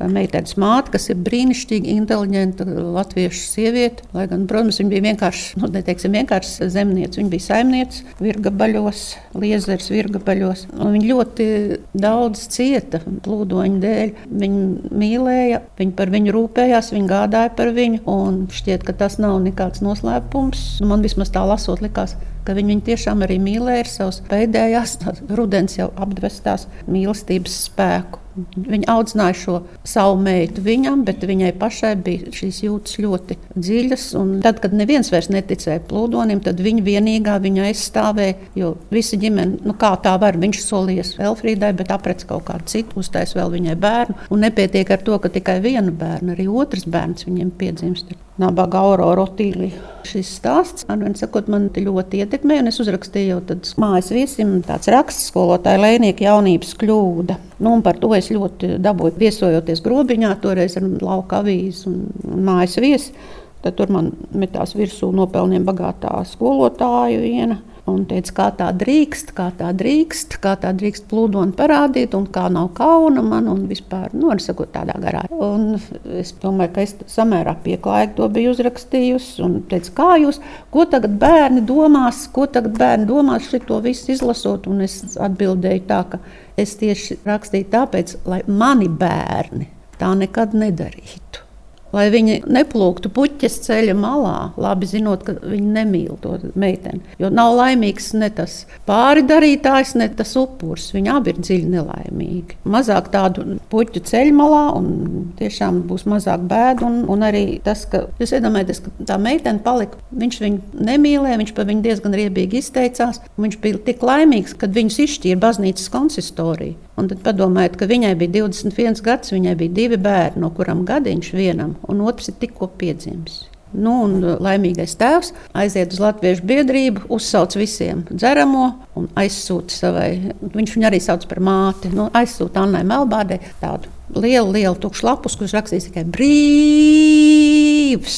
meitenes 0.00 0.56
māte, 0.60 0.92
kas 0.94 1.08
ir 1.12 1.20
brīnišķīgi 1.24 1.94
inteliģenta 1.96 2.66
latviešu 2.66 3.42
sieviete. 3.48 4.04
Lai 4.16 4.26
gan, 4.30 4.44
protams, 4.50 4.80
viņa 4.80 4.92
bija 4.92 5.04
vienkārši, 5.08 5.60
nu, 5.62 5.70
neteiksim, 5.72 6.16
vienkārši 6.18 6.68
zemniece. 6.72 7.20
Viņa 7.20 7.32
bija 7.32 7.46
saimniece 7.46 8.04
virgabaļos, 8.20 9.02
liezers 9.40 9.90
virgabaļos. 9.92 10.66
Viņa 10.76 11.10
ļoti 11.10 11.48
daudz 11.96 12.46
cieta 12.52 13.00
plūdoņa 13.24 13.82
dēļ. 13.86 14.14
Viņa 14.44 14.94
mīlēja, 15.02 15.64
viņa 15.80 15.98
par 15.98 16.14
viņu 16.14 16.36
rūpējās, 16.36 16.92
viņa 16.94 17.12
gādāja 17.12 17.56
par 17.56 17.72
viņu. 17.76 18.04
Un 18.10 18.44
šķiet, 18.52 18.86
ka 18.86 18.96
tas 19.04 19.20
nav 19.22 19.38
nekāds 19.44 19.84
noslēpums. 19.84 20.66
Man 20.86 21.04
vismaz 21.04 21.32
tā 21.34 21.44
lasot, 21.48 21.84
likās, 21.84 22.16
ka 22.18 22.35
viņi 22.54 22.74
viņu 22.74 22.86
tiešām 22.90 23.24
arī 23.26 23.40
mīlēja 23.42 23.84
ar 23.84 23.90
savas 23.90 24.20
pēdējās, 24.28 24.98
rudens 25.38 25.78
jau 25.78 25.90
apdvestās 25.96 26.68
mīlestības 26.86 27.58
spēku. 27.70 28.22
Viņa 28.36 28.90
audzināja 28.92 29.36
šo 29.40 29.54
savu 29.88 30.18
meitu 30.20 30.60
viņam, 30.60 31.06
bet 31.08 31.22
viņai 31.24 31.54
pašai 31.56 31.94
bija 32.04 32.32
šīs 32.36 32.58
jūtas 32.66 32.98
ļoti 33.00 33.38
dziļas. 33.54 34.04
Tad, 34.44 34.60
kad 34.60 34.76
neviens 34.76 35.08
vairs 35.08 35.30
neticēja 35.32 35.80
plūdonim, 35.88 36.42
tad 36.44 36.60
viņa 36.60 36.84
vienīgā 36.84 37.38
viņu 37.40 37.64
aizstāvēja. 37.70 38.36
Jo 38.58 38.74
visa 38.92 39.16
ģimene, 39.22 39.62
nu 39.64 39.72
kā 39.80 39.94
tā 40.04 40.18
var, 40.20 40.36
viņš 40.42 40.60
solījies 40.66 41.14
Elfrīdai, 41.30 41.72
bet 41.80 41.94
aprec 41.96 42.26
kaut 42.28 42.44
kādu 42.50 42.68
citu, 42.74 43.00
uztais 43.00 43.32
vēl 43.38 43.56
viņai 43.56 43.80
bērnu. 43.80 44.20
Un 44.28 44.44
nepietiek 44.44 44.92
ar 44.92 45.08
to, 45.08 45.16
ka 45.16 45.32
tikai 45.32 45.62
vienu 45.64 45.96
bērnu, 45.96 46.36
arī 46.36 46.50
otrs 46.52 46.84
bērns 46.84 47.24
viņiem 47.30 47.56
piedzimst. 47.56 48.12
Nabaga 48.36 48.82
Aurora 48.84 49.24
Otīlija. 49.24 49.80
Šis 50.06 50.28
stāsts 50.38 50.84
man, 50.90 51.14
sakot, 51.16 51.48
man 51.52 51.70
ļoti 51.72 52.20
ietekmē, 52.20 52.58
un 52.60 52.70
es 52.70 52.78
uzrakstīju 52.82 53.30
jau 53.30 53.38
mājas 53.80 54.10
viesim 54.12 54.58
tāds 54.66 54.90
raksts 54.92 55.30
skolotāja 55.30 55.80
Lēnieka 55.80 56.26
jaunības 56.26 56.74
kļūda. 56.82 57.38
Nu, 57.64 57.72
par 57.84 57.96
to 58.02 58.12
es 58.16 58.28
ļoti 58.34 58.76
dabūju 58.84 59.16
viesojoties 59.22 59.80
grobiņā, 59.84 60.34
toreiz 60.42 60.76
ar 60.76 60.84
lauka 61.00 61.40
avīzi 61.40 61.88
un, 61.88 62.04
mājas 62.44 62.76
viesi. 62.82 63.16
Tad 63.64 63.78
tur 63.78 63.90
man 63.90 64.12
metās 64.36 64.76
virsū 64.76 65.08
nopelniem 65.16 65.64
bagātā 65.66 66.12
skolotāja 66.28 67.22
viena 67.24 67.56
un 67.90 68.02
teica, 68.08 68.32
kā 68.36 68.46
tā 68.58 68.68
drīkst, 68.76 69.32
kā 69.36 69.46
tā 69.58 69.70
drīkst, 69.76 70.36
kā 70.42 70.54
tā 70.62 70.72
drīkst 70.76 71.06
plūdoni 71.10 71.54
parādīt, 71.58 72.16
un 72.18 72.26
kā 72.32 72.46
nav 72.52 72.72
kauna 72.76 73.22
man, 73.24 73.48
un 73.52 73.64
vispār, 73.70 74.10
nu, 74.16 74.30
arī 74.32 74.44
sakot, 74.44 74.72
tādā 74.74 74.96
garā. 75.02 75.22
Un 75.30 75.78
es 76.18 76.34
domāju, 76.42 76.74
ka 76.74 76.84
es 76.86 76.96
samērā 77.12 77.56
pieklājīgi 77.64 78.16
to 78.18 78.28
biju 78.34 78.54
uzrakstījusi, 78.56 79.38
un 79.46 79.56
teicu, 79.70 79.94
kā 79.96 80.10
jūs, 80.22 80.40
ko 80.74 80.86
tagad 80.90 81.16
bērni 81.22 81.64
domās, 81.66 82.26
ko 82.34 82.48
tagad 82.50 82.76
bērni 82.80 83.08
domās 83.08 83.48
šito 83.52 83.80
visu 83.84 84.12
izlasot, 84.16 84.68
un 84.70 84.84
es 84.86 85.00
atbildēju 85.14 85.86
tā, 85.88 86.02
ka 86.12 86.22
es 86.58 86.76
tieši 86.80 87.20
rakstīju 87.26 87.72
tāpēc, 87.72 88.18
lai 88.28 88.42
mani 88.50 88.90
bērni 88.90 89.70
tā 90.00 90.12
nekad 90.18 90.56
nedarītu 90.56 91.45
lai 91.94 92.06
viņi 92.12 92.40
neplūktu 92.50 93.10
puķes 93.14 93.58
ceļa 93.66 93.94
malā, 93.98 94.34
labi 94.60 94.88
zinot, 94.90 95.24
ka 95.26 95.36
viņi 95.40 95.72
nemīl 95.76 96.16
to 96.22 96.36
meiteni. 96.58 97.02
Jo 97.20 97.30
nav 97.32 97.54
laimīgs 97.58 98.12
ne 98.18 98.30
tas 98.34 98.58
pāridarītājs, 98.88 99.94
ne 100.00 100.08
tas 100.16 100.34
upuris. 100.38 100.88
Viņi 100.96 101.12
abi 101.12 101.34
ir 101.34 101.40
dziļi 101.42 101.72
nelaimīgi. 101.76 102.58
Mazāk 102.76 103.10
tādu 103.14 103.58
puķu 103.72 104.02
ceļa 104.10 104.34
malā, 104.36 104.64
un 104.78 105.30
tiešām 105.40 105.82
būs 105.90 106.06
mazāk 106.10 106.46
bēdu. 106.50 106.86
Un, 106.86 106.98
un 107.12 107.26
arī 107.26 107.44
tas, 107.64 107.86
ka 107.90 108.06
jūs 108.20 108.34
iedomājaties, 108.38 108.82
ka 108.84 108.94
tā 109.12 109.20
meitene 109.22 109.62
palika, 109.64 110.00
viņš 110.16 110.40
viņu 110.44 110.82
nemīlēja, 110.90 111.40
viņš 111.42 111.54
par 111.56 111.70
viņu 111.70 111.86
diezgan 111.86 112.18
riebīgi 112.18 112.62
izteicās. 112.62 113.22
Viņš 113.40 113.60
bija 113.62 113.84
tik 113.90 114.04
laimīgs, 114.06 114.56
kad 114.58 114.74
viņus 114.76 115.00
izšķīra 115.06 115.42
baznīcas 115.42 115.92
konsistorija. 115.92 116.85
Un 116.96 117.10
tad 117.10 117.20
padomājiet, 117.24 117.76
ka 117.76 117.88
viņai 117.90 118.14
bija 118.16 118.32
21 118.38 119.02
gads, 119.04 119.34
viņai 119.34 119.52
bija 119.60 119.74
divi 119.76 119.98
bērni, 120.00 120.40
no 120.40 120.48
kuriem 120.56 120.80
gadiņš 120.88 121.28
vienam, 121.36 121.76
un 121.90 122.00
otrs 122.08 122.30
ir 122.32 122.38
tikko 122.40 122.70
piedzimis. 122.80 123.42
Nu, 123.76 124.06
un 124.06 124.22
laimīgais 124.40 124.94
tēvs 124.96 125.32
aiziet 125.58 125.92
uz 125.92 125.98
Latviešu 126.00 126.46
biedrību, 126.48 127.00
uzsauc 127.12 127.52
visiem 127.58 128.04
dzeramo 128.08 128.66
un 128.96 129.08
aizsūta 129.18 129.74
savai. 129.74 130.32
Viņš 130.54 130.70
viņu 130.76 130.86
arī 130.88 131.00
sauc 131.02 131.26
par 131.28 131.40
māti. 131.44 131.90
Nu, 131.92 132.06
aizsūta 132.16 132.62
Annai 132.62 132.84
Melbārdei 132.86 133.40
tādu 133.60 133.90
lielu, 134.14 134.52
lielu 134.54 134.76
tukšu 134.80 135.06
lapus, 135.08 135.36
kurš 135.36 135.52
rakstīs 135.58 135.86
tikai 135.90 136.04
brīvs 136.16 138.16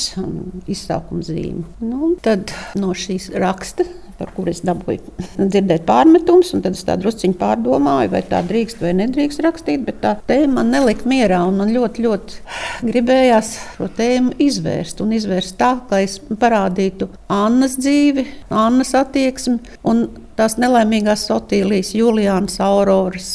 izsaukuma 0.71 1.23
zīme. 1.27 1.63
Nu, 1.81 2.15
tad 2.23 2.53
no 2.79 2.95
šīs 2.95 3.33
raksta 3.35 3.85
par 4.19 4.33
kuru 4.35 4.53
es 4.53 4.63
dabūju 4.67 5.15
dzirdēt 5.53 5.87
pārmetumus. 5.89 6.53
Tad 6.65 6.77
es 6.77 6.85
tā 6.87 6.99
drusciņi 7.01 7.39
pārdomāju, 7.41 8.13
vai 8.15 8.23
tā 8.27 8.43
drīkst 8.47 8.83
vai 8.83 8.95
nedrīkst 8.99 9.43
rakstīt. 9.45 9.85
Bet 9.87 10.01
tā 10.05 10.15
tēma 10.29 10.59
man 10.59 10.73
nelika 10.75 11.09
mierā. 11.09 11.41
Man 11.55 11.73
ļoti, 11.75 12.05
ļoti 12.07 12.89
gribējās 12.89 13.53
šo 13.77 13.91
tēmu 13.99 14.35
izvērst. 14.43 15.03
Un 15.05 15.15
izvērst 15.17 15.59
tā, 15.61 15.75
lai 15.93 16.05
es 16.07 16.19
parādītu 16.19 17.11
Annas 17.33 17.79
dzīvi, 17.81 18.27
Annas 18.55 18.95
attieksmi 18.99 19.59
un 19.89 20.07
tās 20.39 20.59
nelaimīgās 20.61 21.27
Sotīlijas, 21.31 21.95
Juliānas, 21.99 22.61
Auroras 22.65 23.33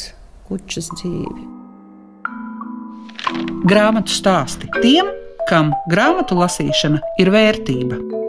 kučas 0.48 0.90
dzīvi. 1.00 1.50
Grāmatu 3.64 4.12
stāsti 4.12 4.68
tiem, 4.84 5.08
kam 5.48 5.72
grāmatu 5.92 6.36
lasīšana 6.40 7.00
ir 7.24 7.32
vērtība. 7.34 8.23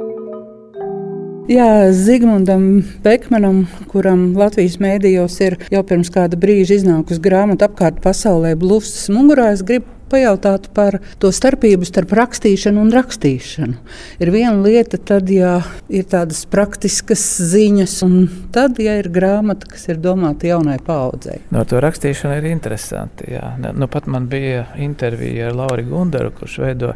Jā, 1.44 1.92
Zigmundam 1.92 2.78
Bekmanam, 3.04 3.66
kuram 3.90 4.30
Latvijas 4.32 4.78
mēdījos 4.80 5.34
ir 5.44 5.58
jau 5.68 5.82
pirms 5.84 6.08
kāda 6.08 6.38
brīža 6.40 6.78
iznākusi 6.78 7.20
grāmata 7.20 7.68
apkārt 7.68 7.98
pasaulē, 8.00 8.54
blūzs 8.56 9.10
mugurā, 9.12 9.50
es 9.52 9.60
gribu 9.60 9.84
pajautātu 10.10 10.70
par 10.74 10.98
to 11.22 11.30
starpību 11.34 11.86
starp 11.88 12.14
rakstīšanu 12.16 12.82
un 12.84 12.92
rakstīšanu. 12.94 13.76
Ir 14.22 14.32
viena 14.34 14.56
lieta, 14.62 14.98
tad, 14.98 15.30
ja 15.32 15.56
ir 15.88 16.06
tādas 16.10 16.44
praktiskas 16.50 17.22
ziņas, 17.52 17.96
un 18.06 18.28
tad, 18.54 18.78
ja 18.82 18.96
ir 19.00 19.08
grāmata, 19.12 19.68
kas 19.70 19.88
ir 19.90 20.00
domāta 20.02 20.48
jaunai 20.50 20.78
paudzei. 20.84 21.40
No 21.54 21.64
to 21.68 21.80
rakstīšana 21.82 22.38
ir 22.40 22.48
interesanti. 22.52 23.30
Jā. 23.34 23.54
Nu, 23.74 23.88
pat 23.90 24.08
man 24.10 24.28
bija 24.30 24.66
intervija 24.80 25.50
ar 25.50 25.58
Lauru 25.58 25.86
Gundaru, 25.88 26.32
kurš 26.38 26.58
veido 26.62 26.92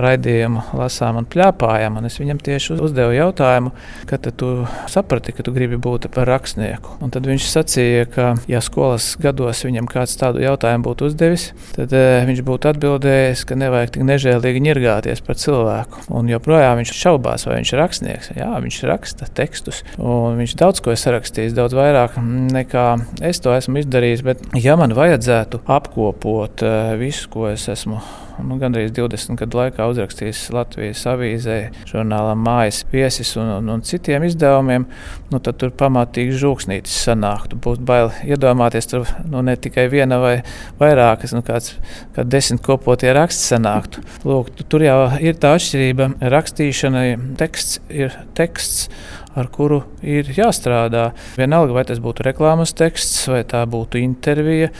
raidījumu 0.00 0.64
Lasām 0.76 1.20
un 1.20 1.28
Pļāpājām. 1.30 2.00
Un 2.00 2.08
es 2.08 2.18
viņam 2.20 2.40
tieši 2.42 2.78
uzdevu 2.82 3.14
jautājumu, 3.16 3.72
kad 4.10 4.26
tu 4.36 4.52
saprati, 4.90 5.34
ka 5.36 5.46
tu 5.46 5.54
gribi 5.56 5.78
būt 5.80 6.08
par 6.14 6.28
rakstnieku. 6.30 6.98
Un 7.04 7.12
tad 7.14 7.28
viņš 7.28 7.48
sacīja, 7.52 8.08
ka, 8.12 8.28
ja 8.50 8.62
skolas 8.64 9.14
gados 9.20 9.64
viņam 9.66 9.88
kāds 9.90 10.16
tādu 10.20 10.42
jautājumu 10.44 10.88
būtu 10.88 11.10
uzdevis, 11.10 11.48
tad 11.76 11.94
uh, 11.96 12.24
viņš 12.28 12.42
būtu 12.46 12.55
atbildējis, 12.64 13.44
ka 13.48 13.58
nevajag 13.58 13.94
tik 13.96 14.06
nežēlīgi 14.08 14.62
ņirgāties 14.64 15.22
par 15.26 15.38
cilvēku. 15.40 16.06
Un 16.16 16.30
joprojām 16.32 16.80
viņš 16.80 16.94
šaubās, 16.96 17.46
vai 17.48 17.60
viņš 17.60 17.72
ir 17.72 17.82
rakstnieks. 17.82 18.30
Jā, 18.38 18.50
viņš 18.64 18.82
raksta 18.88 19.28
tekstus, 19.36 19.82
un 20.00 20.40
viņš 20.40 20.56
daudz 20.62 20.82
ko 20.84 20.94
ir 20.94 21.00
sarakstījis, 21.02 21.56
daudz 21.56 21.76
vairāk 21.76 22.16
nekā 22.56 22.86
es 23.26 23.42
to 23.44 23.54
esmu 23.56 23.82
izdarījis. 23.82 24.24
Bet, 24.26 24.46
ja 24.56 24.78
man 24.80 24.96
vajadzētu 24.96 25.64
apkopot 25.66 26.64
uh, 26.64 26.94
visu, 27.00 27.28
ko 27.32 27.50
es 27.52 27.68
esmu 27.72 28.00
nu, 28.44 28.56
gandrīz 28.60 28.92
20 28.96 29.38
gadu 29.40 29.60
laikā 29.60 29.86
uzrakstījis 29.90 30.42
Latvijas 30.54 31.04
avīzē, 31.08 31.56
žurnālam 31.88 32.42
Mājas 32.44 32.82
viesis 32.92 33.32
un, 33.40 33.50
un, 33.58 33.70
un 33.76 33.84
citiem 33.86 34.26
izdevumiem, 34.28 34.86
nu, 35.32 35.40
tad 35.40 35.58
tur 35.60 35.72
pamatīgi 35.78 36.36
žūksnītis 36.42 36.98
sanāktu. 37.06 37.58
Būtu 37.62 37.86
bail 37.88 38.12
iedomāties, 38.26 38.90
tur 38.90 39.08
nu, 39.30 39.42
ne 39.46 39.56
tikai 39.56 39.86
viena 39.92 40.20
vai 40.22 40.34
vairākas, 40.80 41.36
nu, 41.36 41.44
kāds, 41.46 41.76
kāds 42.16 42.32
desmit 42.32 42.64
kopotie 42.66 43.14
raksti 43.16 43.54
sanāktu. 43.54 44.04
Lūk, 44.28 44.52
tur 44.68 44.84
jau 44.84 44.98
ir 45.22 45.38
tā 45.40 45.56
atšķirība. 45.56 46.12
Rakstīšana 46.36 47.06
teksts 47.40 47.80
ir 47.92 48.14
teksts 48.36 48.90
ar 49.36 49.50
kuru 49.52 49.82
ir 50.04 50.28
jāstrādā. 50.36 51.10
Vienalga, 51.36 51.76
vai 51.76 51.84
tas 51.88 52.00
būtu 52.02 52.24
reklāmas 52.26 52.72
teksts, 52.76 53.26
vai 53.32 53.42
tā 53.48 53.64
būtu 53.68 54.00
intervija 54.00 54.70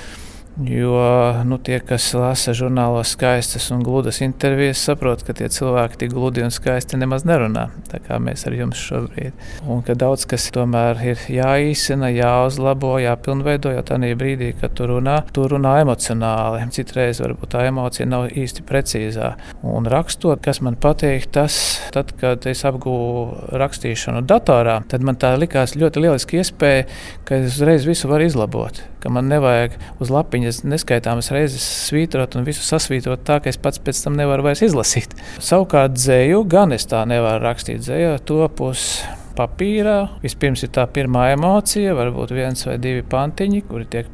Jo 0.64 0.96
nu, 1.44 1.58
tie, 1.60 1.76
kas 1.84 2.06
lasa 2.16 2.54
žurnālos 2.56 3.10
skaistas 3.12 3.66
un 3.75 3.82
gludas 3.84 4.22
intervijas, 4.25 4.80
saprot, 4.86 5.20
ka 5.26 5.34
tie 5.36 5.50
cilvēki 5.52 6.00
tik 6.00 6.14
gludi 6.14 6.40
un 6.46 6.54
skaisti 6.54 6.96
nemaz 6.96 7.26
nerunā. 7.28 7.66
Tā 7.90 8.00
kā 8.00 8.16
mēs 8.22 8.46
ar 8.48 8.56
jums 8.56 8.80
šobrīd. 8.80 9.36
Un 9.68 9.84
ka 9.84 9.92
daudz 10.00 10.25
kas 10.30 10.48
tomēr 10.56 11.02
ir 11.12 11.20
jāīsina, 11.34 12.08
jāuzlabo, 12.16 12.94
jāpilnveido, 13.04 13.75
jo 13.76 13.84
tajā 13.84 14.16
brīdī, 14.16 14.54
kad 14.56 14.72
tu 14.78 14.88
runā, 14.88 15.18
tu 15.36 15.44
runā 15.44 15.76
emocionāli. 15.84 16.64
Citreiz 16.72 17.20
varbūt 17.20 17.52
tā 17.52 17.68
emocija 17.68 18.08
nav 18.08 18.30
īsti 18.32 18.64
precīzā. 18.64 19.34
Un 19.60 19.92
rakstot, 19.92 20.40
kas 20.40 20.64
man 20.64 20.80
patīk, 20.80 21.28
tas, 21.36 21.60
tad, 21.92 22.16
kad 22.16 22.48
es 22.48 22.64
apgūstu 22.64 23.52
rakstīšanu 23.60 24.25
datorā, 24.25 24.80
tad 24.88 25.04
man 25.04 25.20
tā 25.20 25.36
likās 25.36 25.76
ļoti 25.76 26.06
lieliski 26.06 26.40
iespēja, 26.40 26.88
ka 27.28 27.42
es 27.42 27.58
uzreiz 27.58 27.88
visu 27.88 28.08
varu 28.08 28.30
izlabot 28.30 28.84
ka 29.06 29.12
man 29.14 29.28
nevajag 29.30 29.76
uz 30.02 30.10
lapiņas 30.10 30.64
neskaitāmas 30.66 31.30
reizes 31.30 31.62
svītrot 31.86 32.34
un 32.34 32.46
visu 32.48 32.64
sasvītrot 32.66 33.22
tā, 33.26 33.38
ka 33.38 33.52
es 33.52 33.60
pats 33.62 33.78
pēc 33.78 34.00
tam 34.02 34.18
nevaru 34.18 34.48
vairs 34.48 34.64
izlasīt. 34.66 35.14
Savukārt 35.38 35.94
dzēju 35.94 36.42
gan 36.50 36.75
es 36.75 36.88
tā 36.90 37.04
nevaru 37.06 37.44
rakstīt. 37.44 37.84
Dzēju 37.86 38.16
to 38.26 38.40
pusi 38.58 39.06
papīrā. 39.38 39.98
Vispirms 40.25 40.64
ir 40.66 40.72
tā 40.75 40.88
pirmā 40.90 41.28
emocija, 41.36 41.94
varbūt 41.94 42.34
viens 42.34 42.66
vai 42.66 42.80
divi 42.82 43.04
pantiņi, 43.06 43.62
kuri 43.68 43.86
tiek 43.94 44.10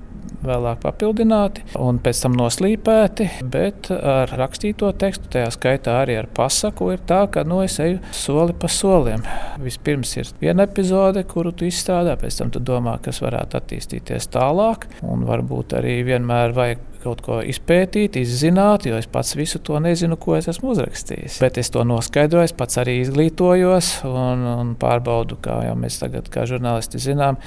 vēlāk 0.46 0.82
papildināti 0.82 1.64
un 1.80 2.00
pēc 2.02 2.24
tam 2.24 2.36
noslīpēti. 2.38 3.28
Bet 3.52 3.90
ar 3.94 4.32
rakstīto 4.38 4.92
tekstu, 4.98 5.30
tajā 5.36 5.50
skaitā 5.54 5.98
arī 6.02 6.18
ar 6.20 6.30
pasaku, 6.34 6.92
ir 6.94 7.02
tā, 7.08 7.24
ka 7.32 7.46
nu, 7.48 7.62
es 7.64 7.78
eju 7.82 8.00
soli 8.16 8.56
pa 8.58 8.70
solim. 8.72 9.24
Vispirms 9.62 10.16
ir 10.18 10.32
viena 10.42 10.66
epizode, 10.68 11.24
kuru 11.28 11.54
tu 11.56 11.68
izstrādā, 11.68 12.16
pēc 12.20 12.42
tam 12.42 12.54
tu 12.54 12.62
domā, 12.62 12.98
kas 13.02 13.22
varētu 13.24 13.60
attīstīties 13.60 14.30
tālāk. 14.34 14.88
Un 15.06 15.26
varbūt 15.28 15.76
arī 15.78 16.00
vienmēr 16.06 16.56
vajag 16.56 16.88
kaut 17.02 17.22
ko 17.24 17.38
izpētīt, 17.46 18.16
izzināt, 18.20 18.86
jo 18.86 18.98
es 19.00 19.08
pats 19.10 19.34
visu 19.38 19.60
to 19.64 19.78
nezinu, 19.82 20.16
ko 20.20 20.36
es 20.38 20.48
esmu 20.50 20.72
uzrakstījis. 20.74 21.40
Bet 21.42 21.58
es 21.60 21.72
to 21.74 21.84
noskaidroju, 21.88 22.46
es 22.46 22.54
pats 22.56 22.78
arī 22.82 22.98
izglītojos 23.02 23.90
un, 24.08 24.44
un 24.52 24.72
pārbaudu, 24.80 25.38
kā 25.42 25.58
jau 25.66 25.74
mēs 25.78 25.98
tagad, 26.02 26.30
kā 26.32 26.46
žurnālisti, 26.48 27.02
zinām, 27.02 27.40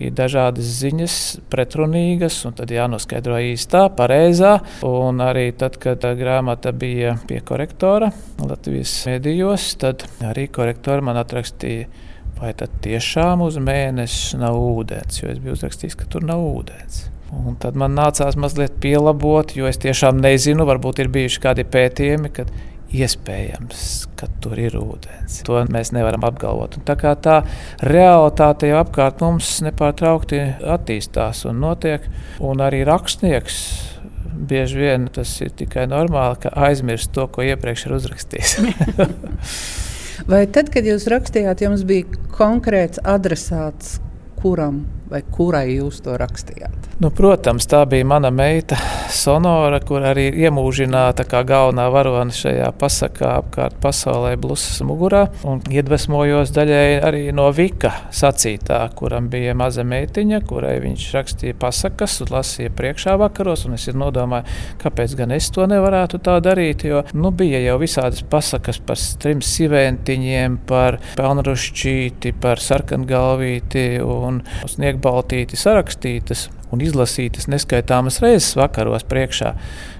ir 0.00 0.14
dažādas 0.16 0.68
ziņas, 0.80 1.18
pretrunīgas, 1.52 2.41
un 2.48 2.56
tad 2.58 2.72
jānoskaidro 2.72 3.38
īstā, 3.52 3.86
pareizā. 3.96 4.56
Un 4.86 5.22
arī 5.24 5.50
tad, 5.58 5.78
kad 5.82 6.04
grāmata 6.18 6.72
bija 6.76 7.16
pie 7.28 7.40
korektora 7.46 8.12
Latvijas 8.42 8.94
medijos, 9.10 9.72
tad 9.80 10.06
arī 10.26 10.48
korektori 10.52 11.04
man 11.04 11.20
atrakstīja 11.22 12.10
vai 12.42 12.50
tad 12.58 12.72
tiešām 12.82 13.44
uz 13.44 13.56
mēnesi 13.62 14.38
nav 14.40 14.58
ūdens, 14.58 15.20
jo 15.20 15.30
es 15.30 15.38
biju 15.38 15.54
uzrakstījis, 15.54 15.94
ka 15.98 16.08
tur 16.10 16.24
nav 16.26 16.42
ūdens. 16.42 17.04
Un 17.32 17.54
tad 17.60 17.78
man 17.80 17.94
nācās 17.96 18.36
mazliet 18.36 18.74
pielabot, 18.82 19.54
jo 19.56 19.68
es 19.70 19.78
tiešām 19.80 20.18
nezinu, 20.20 20.66
varbūt 20.68 21.00
ir 21.00 21.08
bijuši 21.14 21.40
kādi 21.40 21.64
pētījumi, 21.64 22.32
kad 22.34 22.50
iespējams, 22.92 23.84
ka 24.20 24.28
tur 24.44 24.60
ir 24.60 24.76
ūdens. 24.78 25.40
To 25.48 25.60
mēs 25.72 25.92
nevaram 25.96 26.24
apgalvot. 26.28 26.78
Un 26.78 26.86
tā 26.88 26.96
kā 27.00 27.14
tā 27.16 27.40
realitāte 27.84 28.70
jau 28.70 28.82
apkārt 28.82 29.22
mums 29.24 29.54
nepārtraukti 29.64 30.42
attīstās 30.74 31.44
un 31.48 31.62
notiek, 31.64 32.06
un 32.44 32.62
arī 32.64 32.84
rakstnieks. 32.88 33.62
Bieži 34.32 34.80
vien 34.80 35.06
tas 35.12 35.32
ir 35.44 35.52
tikai 35.56 35.84
normāli, 35.90 36.40
ka 36.44 36.54
aizmirst 36.68 37.12
to, 37.16 37.26
ko 37.28 37.44
iepriekš 37.46 37.86
ir 37.86 37.96
uzrakstījis. 37.98 38.54
Vai 40.30 40.44
tad, 40.54 40.70
kad 40.72 40.86
jūs 40.86 41.08
rakstījāt, 41.10 41.64
jums 41.64 41.84
bija 41.88 42.22
konkrēts 42.32 43.02
adresāts, 43.08 43.98
kuram 44.40 44.84
vai 45.12 45.22
kurai 45.28 45.66
jūs 45.76 46.00
to 46.04 46.16
rakstījāt? 46.18 46.88
Nu, 47.02 47.10
protams, 47.10 47.66
tā 47.66 47.82
bija 47.88 48.06
mana 48.06 48.30
meita 48.30 48.76
Sonora, 49.12 49.80
kur 49.82 50.04
arī 50.06 50.28
iemūžināta 50.44 51.24
kā 51.28 51.42
galvenā 51.46 51.88
varone 51.92 52.34
šajā 52.36 52.68
pasakā 52.78 53.32
apkārt 53.40 53.78
pasaulē 53.82 54.36
blusas 54.40 54.80
mugurā. 54.86 55.24
Un 55.48 55.60
iedvesmojos 55.72 56.52
daļai 56.54 57.00
arī 57.02 57.22
no 57.34 57.48
Vika 57.54 57.90
sacītā, 58.14 58.78
kuram 58.98 59.28
bija 59.32 59.56
maza 59.58 59.84
meitiņa, 59.88 60.40
kurai 60.48 60.76
viņš 60.84 61.08
rakstīja 61.16 61.58
pasakas 61.60 62.20
un 62.24 62.32
lasīja 62.36 62.72
priekšā 62.78 63.16
vakaros. 63.20 63.66
Es 63.72 63.88
nodomāju, 63.96 64.46
kāpēc 64.82 65.16
gan 65.18 65.34
es 65.34 65.50
to 65.54 65.66
nevarētu 65.68 66.22
tā 66.22 66.38
darīt, 66.44 66.86
jo 66.86 67.02
nu, 67.18 67.32
bija 67.34 67.60
jau 67.64 67.76
visādas 67.82 68.22
pasakas 68.30 68.78
par 68.86 69.00
trim 69.22 69.42
siventiņiem, 69.44 70.60
par 70.70 71.00
pelnrušķīti, 71.18 72.34
par 72.42 72.62
sarkangalvīti 72.62 73.86
un 74.06 74.42
sniegbaltīti 75.02 75.56
sarakstītas 75.56 76.50
un 76.72 76.80
izlasītas 76.80 77.48
neskaitāmas 77.48 78.20
reizes 78.22 78.54
vakaros 78.56 79.04
priekšā. 79.04 79.54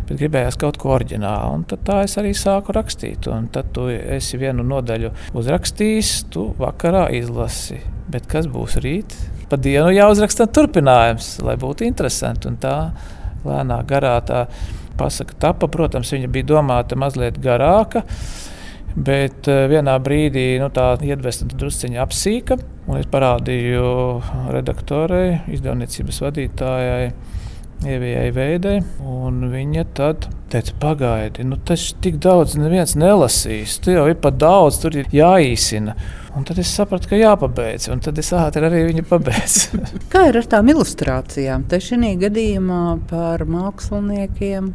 Bet 0.07 0.19
gribējās 0.19 0.57
kaut 0.59 0.79
ko 0.79 0.95
oriģinālu, 0.97 1.55
un 1.55 1.65
tā 1.65 2.03
es 2.05 2.17
arī 2.19 2.33
sāku 2.35 2.73
rakstīt. 2.73 3.27
Un 3.29 3.49
tad 3.49 3.73
tu 3.75 3.89
esi 3.89 4.39
vienu 4.39 4.63
nodaļu 4.63 5.13
uzrakstījis, 5.35 6.29
tu 6.31 6.55
vakarā 6.59 7.11
izlasi. 7.13 7.81
Bet 8.11 8.27
kas 8.27 8.47
būs 8.47 8.79
rīt? 8.83 9.15
Pa 9.49 9.57
dienu 9.57 9.91
jāuzraksta 9.93 10.47
turpinājums, 10.47 11.41
lai 11.43 11.57
būtu 11.57 11.85
interesanti. 11.85 12.49
Un 12.49 12.57
tā 12.57 12.93
lēnā 13.45 13.83
garā 13.85 14.21
tā 14.25 14.47
pasaka 14.99 15.35
tapa. 15.39 15.69
Protams, 15.69 16.13
viņa 16.13 16.31
bija 16.33 16.55
domāta 16.55 16.97
mazliet 16.97 17.41
garāka. 17.43 18.05
Bet 18.97 19.49
eh, 19.49 19.67
vienā 19.73 19.97
brīdī 20.05 20.47
nu, 20.61 20.69
tā 20.75 20.93
iedvesta 21.01 21.49
drusciņā 21.49 22.03
apsīka. 22.05 22.59
Es 22.99 23.07
parādīju 23.09 23.87
redaktorei, 24.53 25.39
izdevniecības 25.55 26.19
vadītājai, 26.27 27.07
Ievijai 27.83 28.29
Veidai. 28.31 28.77
Viņa 29.53 29.85
tad 29.97 30.29
teica, 30.53 30.75
pagaidi, 30.83 31.43
nu, 31.49 31.57
tas 31.67 31.89
tik 32.05 32.21
daudz 32.23 32.55
neviens 32.61 32.95
nelasīs. 32.99 33.79
Tur 33.83 33.97
jau 33.97 34.05
ir 34.11 34.19
pat 34.23 34.37
daudz, 34.39 34.79
tur 34.83 34.95
ir 35.01 35.09
jāīsina. 35.15 35.97
Un 36.39 36.47
tad 36.49 36.61
es 36.63 36.71
sapratu, 36.73 37.11
ka 37.11 37.19
jāpabeidz, 37.19 37.89
un 37.93 38.01
tad 38.05 38.21
es 38.23 38.31
ātri 38.37 38.69
arī 38.69 38.85
viņu 38.91 39.07
pabeidzu. 39.09 39.83
Kā 40.13 40.29
ir 40.31 40.39
ar 40.41 40.49
tām 40.55 40.71
ilustrācijām? 40.73 41.67
Te 41.69 41.81
šī 41.83 42.15
gadījumā 42.23 42.85
par 43.11 43.45
māksliniekiem 43.51 44.71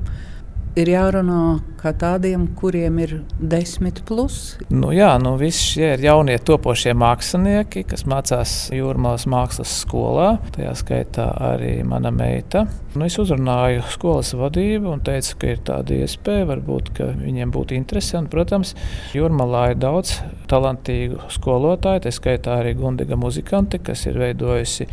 ir 0.78 0.92
jārunā 0.92 1.42
kā 1.78 1.92
tādiem, 1.98 2.48
kuriem 2.58 2.98
ir 3.02 3.14
desmit 3.38 4.02
plus. 4.08 4.58
Nu, 4.70 4.92
jā, 4.96 5.10
nu, 5.22 5.36
visi 5.40 5.74
šie 5.74 5.92
ir 5.96 6.04
jaunie 6.06 6.38
topošie 6.42 6.94
mākslinieki, 6.98 7.86
kas 7.92 8.06
mācās 8.10 8.56
Jūrmālas 8.74 9.28
mākslas 9.30 9.74
skolā. 9.84 10.30
Tajā 10.56 10.74
skaitā 10.78 11.28
arī 11.52 11.80
mana 11.88 12.12
meita. 12.14 12.66
Nu, 12.98 13.06
es 13.06 13.18
uzrunāju 13.22 13.84
skolas 13.94 14.34
vadību 14.38 14.90
un 14.96 15.04
teicu, 15.06 15.36
ka 15.42 15.54
ir 15.54 15.64
tāda 15.66 15.98
iespēja, 16.02 16.48
varbūt 16.50 16.94
viņiem 16.98 17.54
būtu 17.54 17.78
interese. 17.78 18.18
Un, 18.20 18.30
protams, 18.32 18.74
Jūrmālā 19.18 19.72
ir 19.74 19.82
daudz 19.82 20.18
talantīgu 20.50 21.30
skolotāju, 21.34 22.06
tā 22.08 22.14
skaitā 22.14 22.62
arī 22.62 22.74
Gundiga 22.78 23.18
muzikanti, 23.20 23.82
kas 23.84 24.08
ir 24.10 24.18
veidojusi 24.22 24.90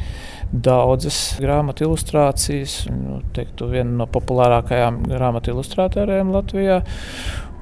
daudzas 0.55 1.37
grāmatu 1.43 1.89
ilustrācijas. 1.89 2.85
Nu, 2.93 3.21
teiktu, 3.35 3.69
viena 3.73 4.03
no 4.03 4.07
populārākajām 4.11 5.03
grāmatu 5.11 5.55
ilustrātoriem 5.55 6.31
Latvijā. 6.35 6.83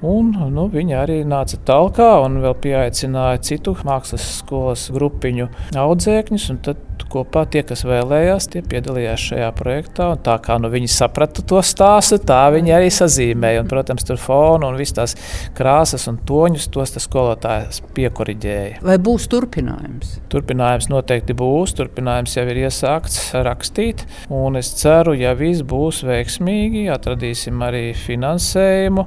Un, 0.02 0.32
nu, 0.50 0.66
viņa 0.70 0.96
arī 1.04 1.20
nāca 1.28 1.58
tālāk 1.62 2.00
un 2.02 2.40
vēl 2.42 2.56
pieaicināja 2.62 3.38
citu 3.46 3.76
mākslas 3.86 4.24
skolas 4.40 4.88
grupiņu 4.94 5.46
audzēkņus. 5.78 6.48
Tad 6.66 7.04
kopā 7.12 7.44
tie, 7.50 7.62
kas 7.66 7.84
vēlējās, 7.86 8.48
tie 8.52 8.62
piedalījās 8.66 9.26
šajā 9.30 9.50
projektā. 9.56 10.08
Tā 10.24 10.36
kā 10.42 10.56
nu, 10.62 10.70
viņi 10.72 10.90
saprata 10.90 11.44
to 11.46 11.60
stāstu, 11.66 12.18
tā 12.26 12.40
viņi 12.54 12.74
arī 12.74 12.88
sazīmēja. 12.94 13.62
Un, 13.62 13.70
protams, 13.70 14.06
tur 14.08 14.18
fonu 14.20 14.70
un 14.70 14.78
visas 14.80 14.96
tās 14.96 15.14
krāsas 15.58 16.08
un 16.10 16.18
toņus 16.28 16.68
tos 16.74 16.96
skolotājs 17.04 17.82
piekoriģēja. 17.96 18.82
Vai 18.86 18.98
būs 19.02 19.28
turpinājums? 19.32 20.18
Turpinājums 20.32 20.90
noteikti 20.92 21.36
būs. 21.38 21.76
Turpinājums 21.78 22.36
jau 22.38 22.46
ir 22.50 22.64
iesākts 22.64 23.20
rakstīt. 23.46 24.06
Un 24.32 24.58
es 24.60 24.74
ceru, 24.82 25.14
ja 25.18 25.36
viss 25.38 25.62
būs 25.62 26.02
veiksmīgi, 26.08 26.88
atradīsim 26.92 27.62
arī 27.62 27.90
finansējumu 28.06 29.06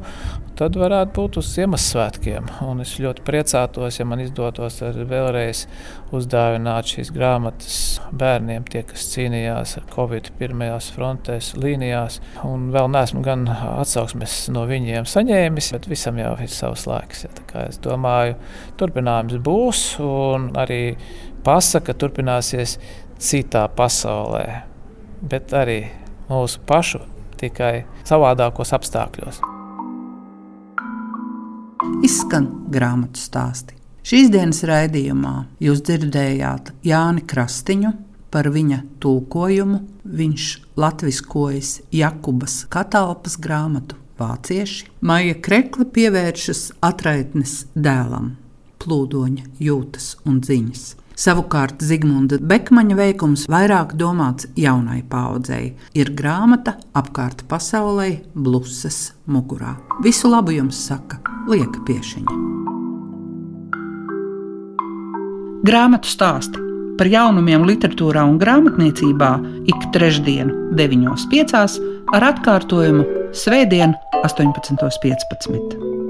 tad 0.60 0.78
varētu 0.80 1.12
būt 1.16 1.38
uz 1.42 1.50
Ziemassvētkiem. 1.56 2.48
Un 2.66 2.82
es 2.84 2.96
ļoti 3.02 3.24
priecātos, 3.28 4.00
ja 4.00 4.06
man 4.08 4.22
izdotos 4.24 4.80
vēlreiz 4.82 5.66
uzdāvināt 6.16 6.92
šīs 6.94 7.12
grāmatas 7.16 7.78
bērniem, 8.16 8.66
tie, 8.72 8.86
kas 8.88 9.08
cīnījās 9.12 9.76
ar 9.82 9.88
Covid 9.92 10.32
pirmajās 10.40 10.90
frontēs, 10.96 11.54
līnijās. 11.60 12.22
Un 12.48 12.70
vēl 12.76 12.90
neesmu 12.94 13.24
gan 13.26 13.48
atsauksmes 13.52 14.38
no 14.56 14.66
viņiem 14.70 15.08
saņēmis, 15.10 15.72
bet 15.76 15.90
visam 15.92 16.20
jau 16.22 16.36
ir 16.44 16.52
savs 16.52 16.86
laiks. 16.90 17.26
Ja, 17.28 17.34
es 17.66 17.80
domāju, 17.84 18.38
turpinājums 18.80 19.42
būs 19.44 19.84
un 20.04 20.54
arī 20.60 20.96
pasaka 21.46 21.96
turpināsies 22.00 22.78
citā 23.22 23.68
pasaulē, 23.76 24.46
bet 25.24 25.56
arī 25.56 25.82
mūsu 26.30 26.64
pašu 26.68 27.04
tikai 27.40 27.84
savādākos 28.08 28.72
apstākļos 28.76 29.44
izskan 32.06 32.48
grāmatu 32.72 33.20
stāsti. 33.20 33.76
Šīs 34.06 34.30
dienas 34.34 34.62
raidījumā 34.68 35.36
jūs 35.66 35.82
dzirdējāt 35.88 36.72
Jāni 36.86 37.24
Krastiņu 37.26 37.92
par 38.34 38.52
viņa 38.54 38.82
tulkojumu. 39.02 39.80
Viņš 40.06 40.50
latviskojas 40.78 41.80
Jakubas 41.96 42.60
katalpas 42.70 43.40
grāmatu 43.42 43.98
vācieši. 44.20 44.92
Maija 45.02 45.40
Krekla 45.42 45.88
pievēršas 45.96 46.68
atraitnes 46.86 47.64
dēlam, 47.74 48.36
plūdoņa 48.84 49.50
jūtas 49.66 50.14
un 50.30 50.44
ziņas. 50.46 50.86
Savukārt 51.16 51.80
Zigmunda 51.80 52.38
Bekmaņa 52.44 52.98
veikums 53.00 53.46
vairāk 53.52 53.96
domāts 54.00 54.50
jaunai 54.60 55.00
paudzei. 55.08 55.74
Ir 55.96 56.12
grāmata 56.12 56.76
apkārt 56.96 57.46
pasaulē, 57.48 58.10
blusas 58.36 59.14
mugurā. 59.28 59.78
Visu 60.04 60.32
labu 60.32 60.58
jums 60.58 60.80
saka 60.90 61.22
Lieka 61.48 61.84
Piešiņa. 61.88 62.38
Grāmatu 65.66 66.12
stāsti 66.12 66.62
par 67.00 67.10
jaunumiem 67.10 67.66
literatūrā 67.68 68.24
un 68.28 68.38
grāmatniecībā 68.40 69.32
ik 69.72 69.90
trešdienu, 69.96 70.72
9.5. 70.78 71.80
ar 72.16 72.30
atkārtojumu 72.32 73.08
Svētdien, 73.36 73.98
18.15. 74.24 76.05